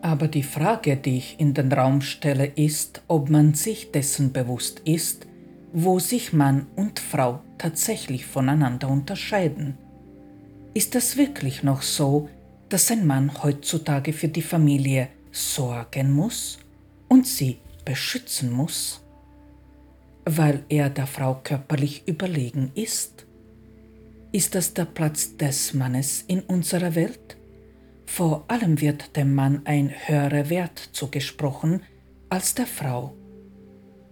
[0.00, 4.80] Aber die Frage, die ich in den Raum stelle, ist, ob man sich dessen bewusst
[4.84, 5.26] ist,
[5.72, 9.76] wo sich Mann und Frau tatsächlich voneinander unterscheiden.
[10.74, 12.28] Ist das wirklich noch so,
[12.68, 16.58] dass ein Mann heutzutage für die Familie sorgen muss
[17.08, 19.01] und sie beschützen muss?
[20.24, 23.26] Weil er der Frau körperlich überlegen ist?
[24.32, 27.36] Ist das der Platz des Mannes in unserer Welt?
[28.06, 31.82] Vor allem wird dem Mann ein höherer Wert zugesprochen
[32.28, 33.14] als der Frau.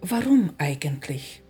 [0.01, 1.43] Warum eigentlich?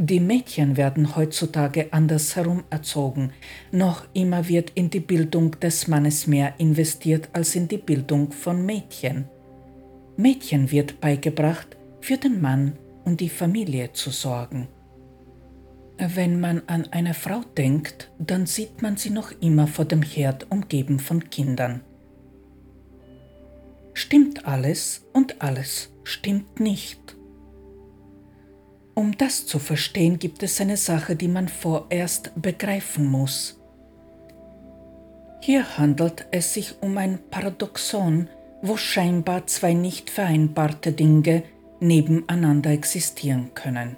[0.00, 3.32] Die Mädchen werden heutzutage andersherum erzogen,
[3.72, 8.64] noch immer wird in die Bildung des Mannes mehr investiert als in die Bildung von
[8.64, 9.24] Mädchen.
[10.16, 12.74] Mädchen wird beigebracht, für den Mann
[13.08, 14.68] um die Familie zu sorgen.
[15.96, 20.50] Wenn man an eine Frau denkt, dann sieht man sie noch immer vor dem Herd
[20.50, 21.80] umgeben von Kindern.
[23.94, 27.16] Stimmt alles und alles stimmt nicht.
[28.94, 33.58] Um das zu verstehen, gibt es eine Sache, die man vorerst begreifen muss.
[35.40, 38.28] Hier handelt es sich um ein Paradoxon,
[38.60, 41.42] wo scheinbar zwei nicht vereinbarte Dinge
[41.80, 43.96] nebeneinander existieren können.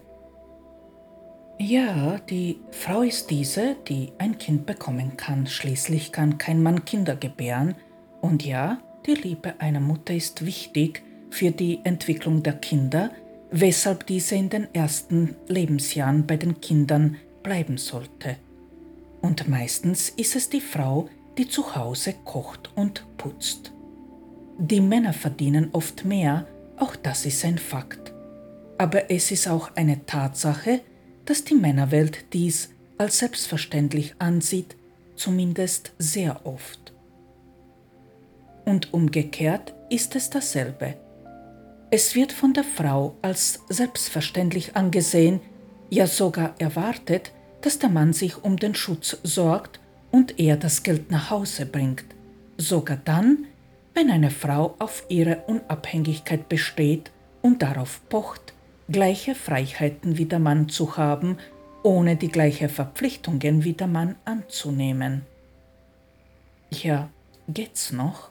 [1.58, 5.46] Ja, die Frau ist diese, die ein Kind bekommen kann.
[5.46, 7.74] Schließlich kann kein Mann Kinder gebären.
[8.22, 13.10] Und ja, die Liebe einer Mutter ist wichtig für die Entwicklung der Kinder,
[13.50, 18.36] weshalb diese in den ersten Lebensjahren bei den Kindern bleiben sollte.
[19.20, 23.72] Und meistens ist es die Frau, die zu Hause kocht und putzt.
[24.58, 26.46] Die Männer verdienen oft mehr,
[26.80, 28.12] auch das ist ein Fakt.
[28.78, 30.80] Aber es ist auch eine Tatsache,
[31.26, 34.76] dass die Männerwelt dies als selbstverständlich ansieht,
[35.16, 36.92] zumindest sehr oft.
[38.64, 40.94] Und umgekehrt ist es dasselbe.
[41.90, 45.40] Es wird von der Frau als selbstverständlich angesehen,
[45.90, 51.10] ja sogar erwartet, dass der Mann sich um den Schutz sorgt und er das Geld
[51.10, 52.04] nach Hause bringt,
[52.56, 53.46] sogar dann,
[53.94, 57.10] wenn eine Frau auf ihre Unabhängigkeit besteht
[57.42, 58.54] und darauf pocht,
[58.90, 61.38] gleiche Freiheiten wie der Mann zu haben,
[61.82, 65.22] ohne die gleichen Verpflichtungen wie der Mann anzunehmen.
[66.70, 67.08] Ja,
[67.48, 68.30] geht's noch?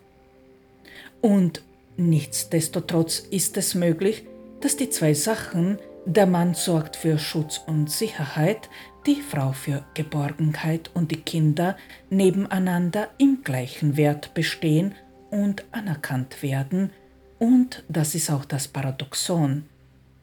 [1.21, 1.63] Und
[1.97, 4.25] nichtsdestotrotz ist es möglich,
[4.61, 8.69] dass die zwei Sachen, der Mann sorgt für Schutz und Sicherheit,
[9.05, 11.77] die Frau für Geborgenheit und die Kinder
[12.09, 14.95] nebeneinander im gleichen Wert bestehen
[15.31, 16.91] und anerkannt werden,
[17.39, 19.63] und das ist auch das Paradoxon.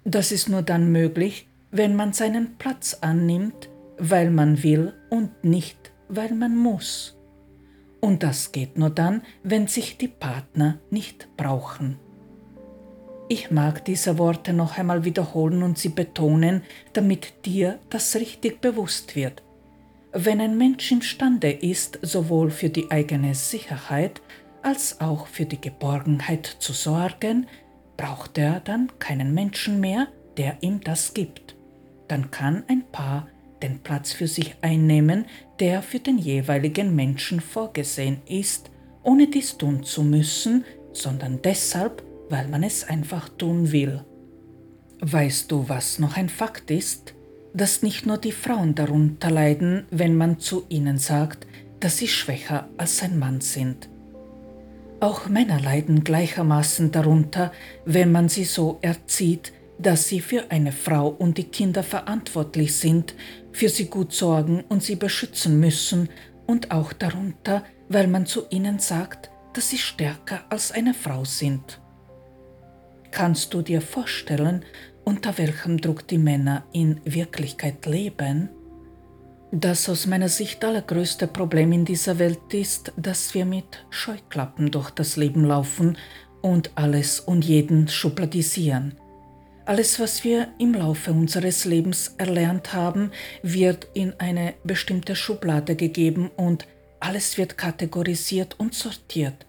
[0.04, 5.92] Das ist nur dann möglich, wenn man seinen Platz annimmt, weil man will und nicht,
[6.08, 7.16] weil man muss.
[8.00, 11.98] Und das geht nur dann, wenn sich die Partner nicht brauchen.
[13.28, 19.16] Ich mag diese Worte noch einmal wiederholen und sie betonen, damit dir das richtig bewusst
[19.16, 19.42] wird.
[20.12, 24.22] Wenn ein Mensch imstande ist, sowohl für die eigene Sicherheit
[24.66, 27.46] als auch für die Geborgenheit zu sorgen,
[27.96, 31.54] braucht er dann keinen Menschen mehr, der ihm das gibt.
[32.08, 33.28] Dann kann ein Paar
[33.62, 35.26] den Platz für sich einnehmen,
[35.60, 38.72] der für den jeweiligen Menschen vorgesehen ist,
[39.04, 44.04] ohne dies tun zu müssen, sondern deshalb, weil man es einfach tun will.
[45.00, 47.14] Weißt du, was noch ein Fakt ist?
[47.54, 51.46] Dass nicht nur die Frauen darunter leiden, wenn man zu ihnen sagt,
[51.78, 53.88] dass sie schwächer als ein Mann sind.
[55.00, 57.52] Auch Männer leiden gleichermaßen darunter,
[57.84, 63.14] wenn man sie so erzieht, dass sie für eine Frau und die Kinder verantwortlich sind,
[63.52, 66.08] für sie gut sorgen und sie beschützen müssen,
[66.46, 71.80] und auch darunter, weil man zu ihnen sagt, dass sie stärker als eine Frau sind.
[73.10, 74.64] Kannst du dir vorstellen,
[75.04, 78.50] unter welchem Druck die Männer in Wirklichkeit leben?
[79.52, 84.90] Das aus meiner Sicht allergrößte Problem in dieser Welt ist, dass wir mit Scheuklappen durch
[84.90, 85.96] das Leben laufen
[86.42, 88.96] und alles und jeden schubladisieren.
[89.64, 93.10] Alles, was wir im Laufe unseres Lebens erlernt haben,
[93.42, 96.66] wird in eine bestimmte Schublade gegeben und
[97.00, 99.46] alles wird kategorisiert und sortiert.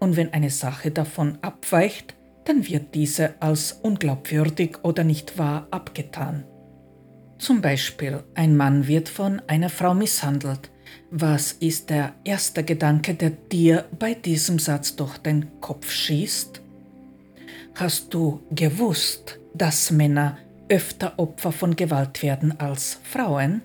[0.00, 6.44] Und wenn eine Sache davon abweicht, dann wird diese als unglaubwürdig oder nicht wahr abgetan.
[7.38, 10.70] Zum Beispiel, ein Mann wird von einer Frau misshandelt.
[11.10, 16.60] Was ist der erste Gedanke, der dir bei diesem Satz durch den Kopf schießt?
[17.74, 23.62] Hast du gewusst, dass Männer öfter Opfer von Gewalt werden als Frauen?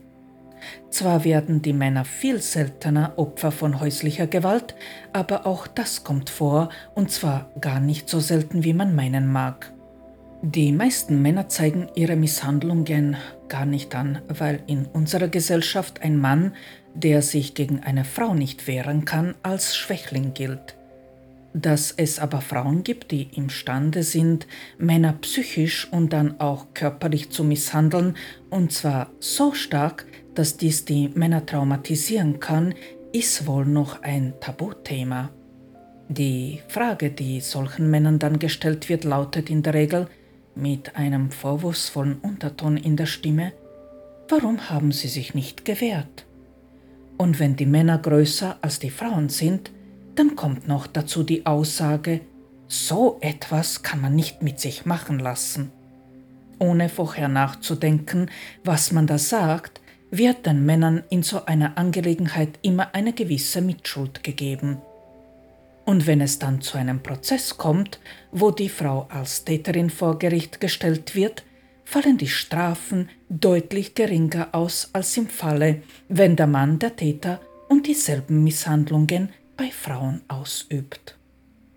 [0.90, 4.76] Zwar werden die Männer viel seltener Opfer von häuslicher Gewalt,
[5.14, 9.72] aber auch das kommt vor, und zwar gar nicht so selten, wie man meinen mag.
[10.42, 13.18] Die meisten Männer zeigen ihre Misshandlungen
[13.50, 16.54] gar nicht an, weil in unserer Gesellschaft ein Mann,
[16.94, 20.78] der sich gegen eine Frau nicht wehren kann, als Schwächling gilt.
[21.54, 24.48] Dass es aber Frauen gibt, die imstande sind,
[24.78, 28.16] Männer psychisch und dann auch körperlich zu misshandeln,
[28.50, 32.76] und zwar so stark, dass dies die Männer traumatisieren kann,
[33.12, 35.32] ist wohl noch ein Tabuthema.
[36.08, 40.08] Die Frage, die solchen Männern dann gestellt wird, lautet in der Regel
[40.56, 43.54] mit einem vorwurfsvollen Unterton in der Stimme,
[44.28, 46.26] warum haben sie sich nicht gewehrt?
[47.18, 49.72] Und wenn die Männer größer als die Frauen sind,
[50.16, 52.22] dann kommt noch dazu die Aussage,
[52.68, 55.72] so etwas kann man nicht mit sich machen lassen.
[56.60, 58.30] Ohne vorher nachzudenken,
[58.64, 64.24] was man da sagt, wird den Männern in so einer Angelegenheit immer eine gewisse Mitschuld
[64.24, 64.78] gegeben.
[65.90, 68.00] Und wenn es dann zu einem Prozess kommt,
[68.32, 71.44] wo die Frau als Täterin vor Gericht gestellt wird,
[71.84, 77.88] fallen die Strafen deutlich geringer aus als im Falle, wenn der Mann der Täter und
[77.88, 81.18] dieselben Misshandlungen bei Frauen ausübt.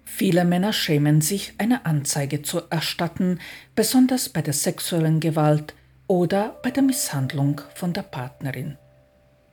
[0.05, 3.39] Viele Männer schämen sich, eine Anzeige zu erstatten,
[3.75, 5.75] besonders bei der sexuellen Gewalt,
[6.07, 8.77] oder bei der Misshandlung von der Partnerin.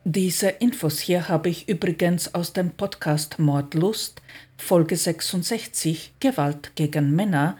[0.06, 4.22] Diese Infos hier habe ich übrigens aus dem Podcast Mordlust,
[4.58, 7.58] Folge 66, Gewalt gegen Männer,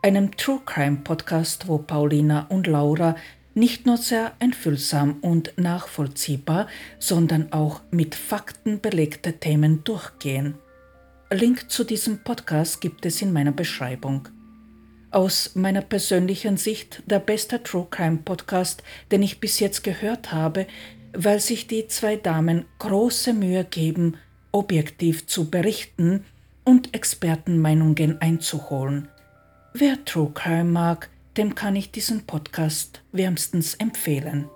[0.00, 3.16] einem True Crime Podcast, wo Paulina und Laura
[3.54, 6.68] nicht nur sehr einfühlsam und nachvollziehbar,
[7.00, 10.54] sondern auch mit Fakten belegte Themen durchgehen.
[11.32, 14.28] Link zu diesem Podcast gibt es in meiner Beschreibung.
[15.10, 20.68] Aus meiner persönlichen Sicht der beste True Crime Podcast, den ich bis jetzt gehört habe,
[21.12, 24.16] weil sich die zwei Damen große Mühe geben,
[24.52, 26.24] objektiv zu berichten
[26.64, 29.08] und Expertenmeinungen einzuholen.
[29.74, 34.48] Wer True Crime mag, dem kann ich diesen Podcast wärmstens empfehlen.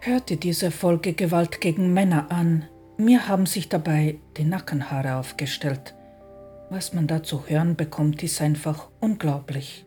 [0.00, 2.64] Hörte diese Folge Gewalt gegen Männer an.
[2.96, 5.94] Mir haben sich dabei die Nackenhaare aufgestellt.
[6.70, 9.84] Was man da zu hören bekommt, ist einfach unglaublich.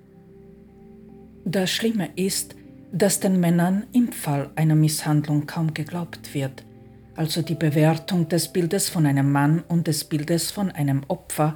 [1.46, 2.56] Das Schlimme ist,
[2.94, 6.64] dass den Männern im Fall einer Misshandlung kaum geglaubt wird.
[7.16, 11.56] Also die Bewertung des Bildes von einem Mann und des Bildes von einem Opfer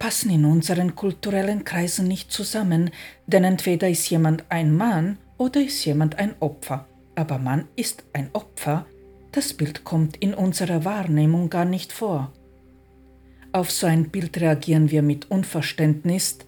[0.00, 2.90] passen in unseren kulturellen Kreisen nicht zusammen,
[3.28, 6.86] denn entweder ist jemand ein Mann oder ist jemand ein Opfer.
[7.14, 8.84] Aber Mann ist ein Opfer,
[9.30, 12.32] das Bild kommt in unserer Wahrnehmung gar nicht vor.
[13.52, 16.38] Auf so ein Bild reagieren wir mit Unverständnis,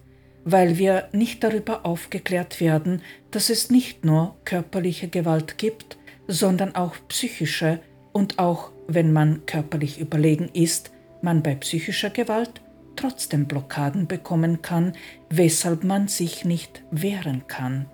[0.49, 6.95] weil wir nicht darüber aufgeklärt werden, dass es nicht nur körperliche Gewalt gibt, sondern auch
[7.09, 7.81] psychische
[8.13, 10.91] und auch wenn man körperlich überlegen ist,
[11.21, 12.61] man bei psychischer Gewalt
[12.95, 14.93] trotzdem Blockaden bekommen kann,
[15.29, 17.87] weshalb man sich nicht wehren kann.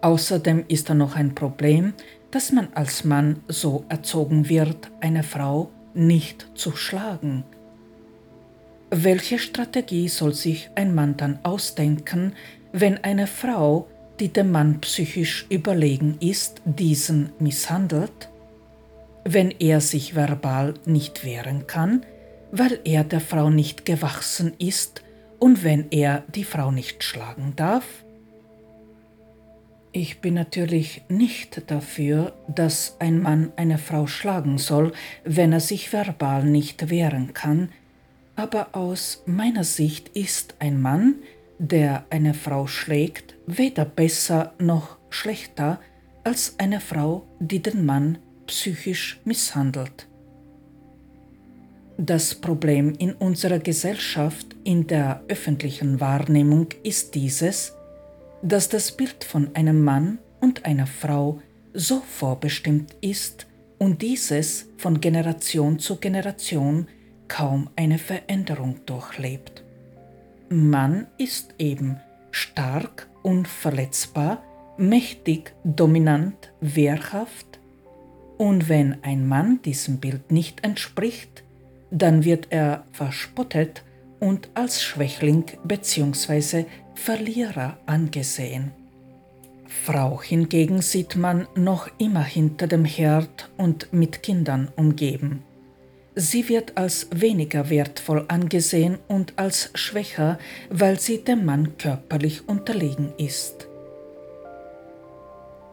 [0.00, 1.92] Außerdem ist da noch ein Problem,
[2.30, 7.44] dass man als Mann so erzogen wird, eine Frau nicht zu schlagen.
[8.90, 12.34] Welche Strategie soll sich ein Mann dann ausdenken,
[12.72, 13.88] wenn eine Frau,
[14.20, 18.30] die dem Mann psychisch überlegen ist, diesen misshandelt?
[19.24, 22.06] Wenn er sich verbal nicht wehren kann,
[22.52, 25.02] weil er der Frau nicht gewachsen ist
[25.40, 27.84] und wenn er die Frau nicht schlagen darf?
[29.90, 34.92] Ich bin natürlich nicht dafür, dass ein Mann eine Frau schlagen soll,
[35.24, 37.70] wenn er sich verbal nicht wehren kann,
[38.36, 41.16] aber aus meiner Sicht ist ein Mann,
[41.58, 45.80] der eine Frau schlägt, weder besser noch schlechter
[46.22, 50.06] als eine Frau, die den Mann psychisch misshandelt.
[51.98, 57.72] Das Problem in unserer Gesellschaft, in der öffentlichen Wahrnehmung ist dieses,
[58.42, 61.40] dass das Bild von einem Mann und einer Frau
[61.72, 63.46] so vorbestimmt ist
[63.78, 66.86] und dieses von Generation zu Generation
[67.28, 69.64] kaum eine Veränderung durchlebt.
[70.48, 72.00] Mann ist eben
[72.30, 74.42] stark, unverletzbar,
[74.76, 77.58] mächtig, dominant, wehrhaft,
[78.38, 81.42] und wenn ein Mann diesem Bild nicht entspricht,
[81.90, 83.82] dann wird er verspottet
[84.20, 86.66] und als Schwächling bzw.
[86.94, 88.72] Verlierer angesehen.
[89.66, 95.42] Frau hingegen sieht man noch immer hinter dem Herd und mit Kindern umgeben.
[96.18, 100.38] Sie wird als weniger wertvoll angesehen und als schwächer,
[100.70, 103.68] weil sie dem Mann körperlich unterlegen ist.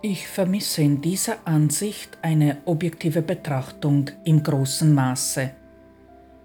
[0.02, 5.52] Ich vermisse in dieser Ansicht eine objektive Betrachtung im großen Maße.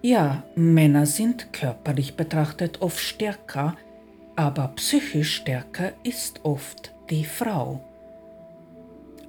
[0.01, 3.75] Ja, Männer sind körperlich betrachtet oft stärker,
[4.37, 7.81] aber psychisch stärker ist oft die Frau.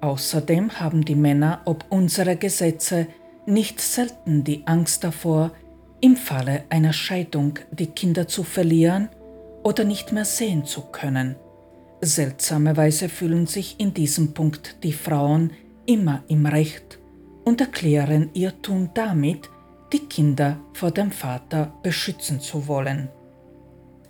[0.01, 3.09] Außerdem haben die Männer ob unserer Gesetze
[3.51, 5.53] nicht selten die Angst davor,
[6.01, 9.09] im Falle einer Scheidung die Kinder zu verlieren
[9.63, 11.37] oder nicht mehr sehen zu können.
[12.01, 15.51] Seltsamerweise fühlen sich in diesem Punkt die Frauen
[15.85, 16.99] immer im Recht
[17.45, 19.51] und erklären ihr Tun damit,
[19.93, 23.09] die Kinder vor dem Vater beschützen zu wollen.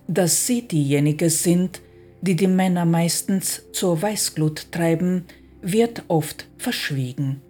[0.06, 1.80] Dass sie diejenigen sind,
[2.20, 5.24] die die Männer meistens zur Weißglut treiben,
[5.62, 7.40] wird oft verschwiegen.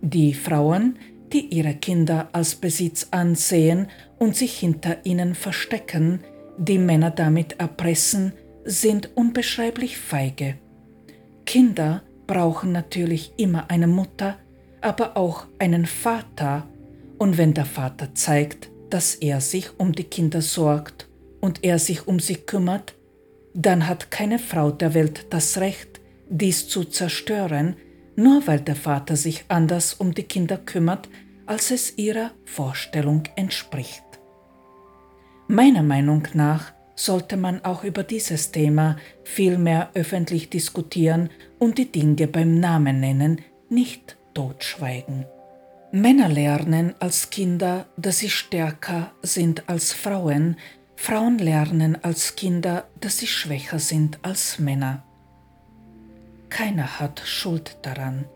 [0.00, 0.96] Die Frauen,
[1.32, 6.20] die ihre Kinder als Besitz ansehen und sich hinter ihnen verstecken,
[6.58, 8.32] die Männer damit erpressen,
[8.64, 10.56] sind unbeschreiblich feige.
[11.44, 14.36] Kinder brauchen natürlich immer eine Mutter,
[14.80, 16.66] aber auch einen Vater,
[17.18, 21.08] und wenn der Vater zeigt, dass er sich um die Kinder sorgt
[21.40, 22.94] und er sich um sie kümmert,
[23.54, 27.76] dann hat keine Frau der Welt das Recht, dies zu zerstören,
[28.16, 31.08] nur weil der Vater sich anders um die Kinder kümmert,
[31.46, 34.02] als es ihrer Vorstellung entspricht.
[35.48, 41.92] Meiner Meinung nach sollte man auch über dieses Thema viel mehr öffentlich diskutieren und die
[41.92, 45.26] Dinge beim Namen nennen, nicht totschweigen.
[45.92, 50.56] Männer lernen als Kinder, dass sie stärker sind als Frauen,
[50.96, 55.05] Frauen lernen als Kinder, dass sie schwächer sind als Männer.
[56.48, 58.26] Keiner hat Schuld daran.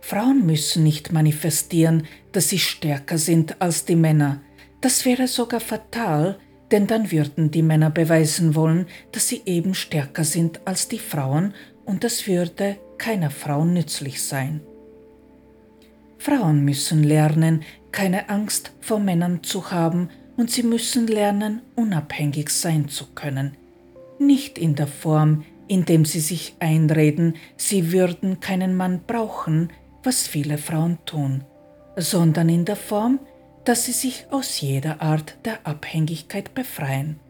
[0.00, 4.40] Frauen müssen nicht manifestieren, dass sie stärker sind als die Männer.
[4.80, 6.38] Das wäre sogar fatal,
[6.70, 11.54] denn dann würden die Männer beweisen wollen, dass sie eben stärker sind als die Frauen
[11.84, 14.60] und das würde keiner Frau nützlich sein.
[16.18, 22.88] Frauen müssen lernen, keine Angst vor Männern zu haben und sie müssen lernen, unabhängig sein
[22.88, 23.56] zu können.
[24.18, 30.58] Nicht in der Form, indem sie sich einreden, sie würden keinen Mann brauchen, was viele
[30.58, 31.44] Frauen tun,
[31.94, 33.20] sondern in der Form,
[33.64, 37.20] dass sie sich aus jeder Art der Abhängigkeit befreien,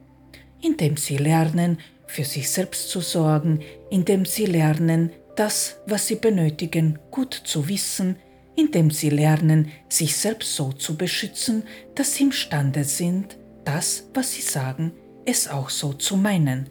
[0.62, 3.61] indem sie lernen, für sich selbst zu sorgen,
[3.91, 8.16] indem sie lernen, das, was sie benötigen, gut zu wissen,
[8.57, 11.64] indem sie lernen, sich selbst so zu beschützen,
[11.95, 13.36] dass sie imstande sind,
[13.66, 14.93] das, was sie sagen,
[15.26, 16.70] es auch so zu meinen,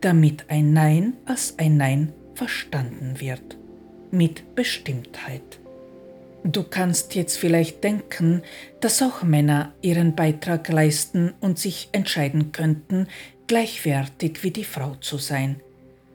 [0.00, 3.56] damit ein Nein als ein Nein verstanden wird,
[4.10, 5.58] mit Bestimmtheit.
[6.44, 8.42] Du kannst jetzt vielleicht denken,
[8.80, 13.08] dass auch Männer ihren Beitrag leisten und sich entscheiden könnten,
[13.48, 15.60] gleichwertig wie die Frau zu sein,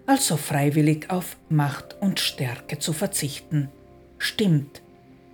[0.05, 3.69] also freiwillig auf Macht und Stärke zu verzichten.
[4.17, 4.81] Stimmt,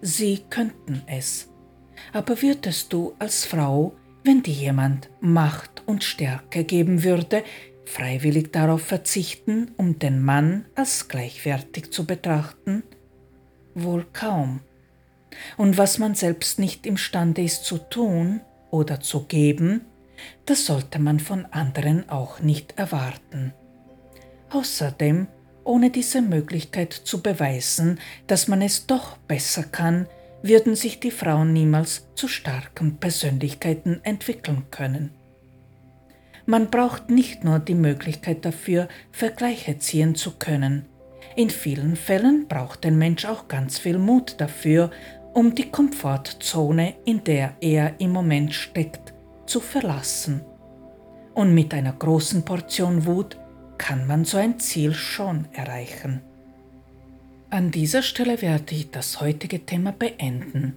[0.01, 1.49] sie könnten es.
[2.13, 3.93] Aber würdest du als Frau,
[4.23, 7.43] wenn dir jemand Macht und Stärke geben würde,
[7.89, 12.83] freiwillig darauf verzichten, um den Mann als gleichwertig zu betrachten?
[13.73, 14.61] Wohl kaum.
[15.57, 19.81] Und was man selbst nicht imstande ist zu tun oder zu geben,
[20.45, 23.53] das sollte man von anderen auch nicht erwarten.
[24.49, 25.27] Außerdem,
[25.63, 30.07] ohne diese Möglichkeit zu beweisen, dass man es doch besser kann,
[30.41, 35.11] würden sich die Frauen niemals zu starken Persönlichkeiten entwickeln können.
[36.49, 40.87] Man braucht nicht nur die Möglichkeit dafür, Vergleiche ziehen zu können.
[41.35, 44.89] In vielen Fällen braucht ein Mensch auch ganz viel Mut dafür,
[45.35, 49.13] um die Komfortzone, in der er im Moment steckt,
[49.45, 50.41] zu verlassen.
[51.35, 53.37] Und mit einer großen Portion Wut
[53.77, 56.21] kann man so ein Ziel schon erreichen.
[57.51, 60.75] An dieser Stelle werde ich das heutige Thema beenden.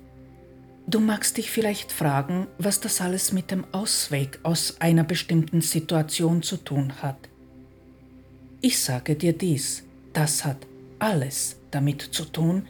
[0.92, 6.42] Du magst dich vielleicht fragen, was das alles mit dem Ausweg aus einer bestimmten Situation
[6.42, 7.30] zu tun hat.
[8.60, 10.58] Ich sage dir dies, das hat
[10.98, 12.66] alles damit zu tun,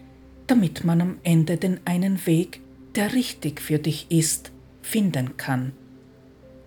[0.46, 2.60] damit man am Ende den einen Weg,
[2.94, 4.52] der richtig für dich ist,
[4.82, 5.72] finden kann.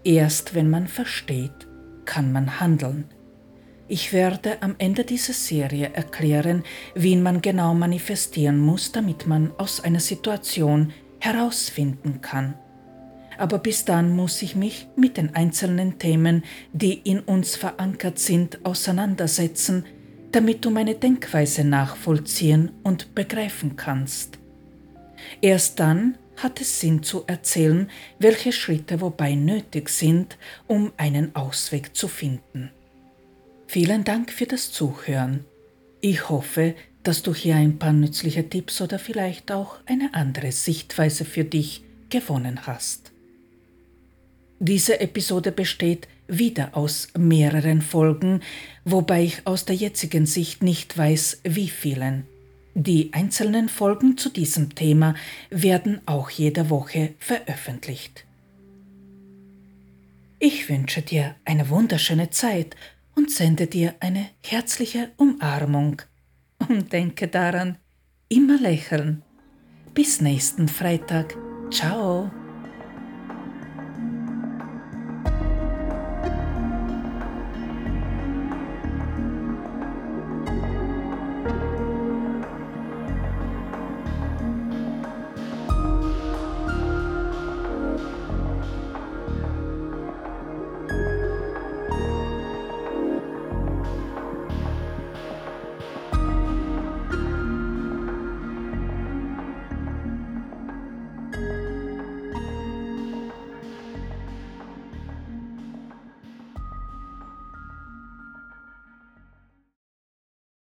[0.03, 1.67] Erst wenn man versteht,
[2.03, 3.05] kann man handeln.
[3.87, 6.63] Ich werde am Ende dieser Serie erklären,
[6.95, 12.55] wie man genau manifestieren muss, damit man aus einer Situation herausfinden kann.
[13.37, 18.65] Aber bis dann muss ich mich mit den einzelnen Themen, die in uns verankert sind,
[18.65, 19.85] auseinandersetzen,
[20.31, 24.39] damit du meine Denkweise nachvollziehen und begreifen kannst.
[25.41, 27.89] Erst dann hat es Sinn zu erzählen,
[28.19, 30.37] welche Schritte wobei nötig sind,
[30.67, 32.71] um einen Ausweg zu finden.
[33.67, 35.45] Vielen Dank für das Zuhören.
[36.01, 36.75] Ich hoffe,
[37.07, 41.83] dass du hier ein paar nützliche Tipps oder vielleicht auch eine andere Sichtweise für dich
[42.09, 43.11] gewonnen hast.
[44.59, 48.41] Diese Episode besteht wieder aus mehreren Folgen,
[48.83, 52.25] wobei ich aus der jetzigen Sicht nicht weiß, wie vielen.
[52.73, 55.15] Die einzelnen Folgen zu diesem Thema
[55.49, 58.25] werden auch jede Woche veröffentlicht.
[60.39, 62.75] Ich wünsche dir eine wunderschöne Zeit
[63.15, 66.01] und sende dir eine herzliche Umarmung.
[66.59, 67.77] Und denke daran,
[68.29, 69.23] immer lächeln.
[69.93, 71.35] Bis nächsten Freitag.
[71.71, 72.31] Ciao.